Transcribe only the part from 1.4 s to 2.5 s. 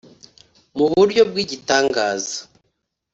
igitangaza